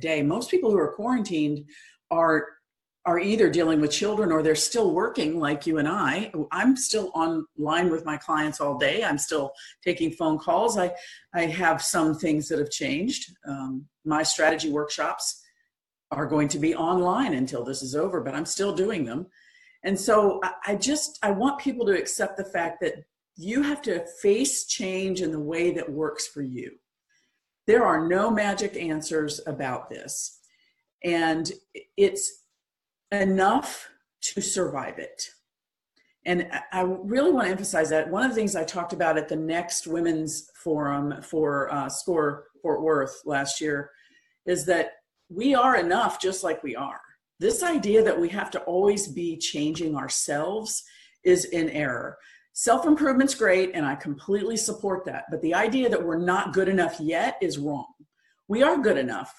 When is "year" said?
43.60-43.90